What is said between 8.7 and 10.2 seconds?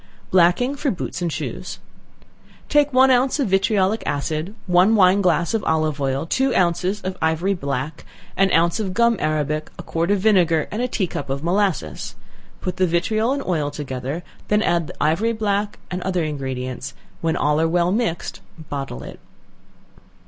of gum arabic, a quart of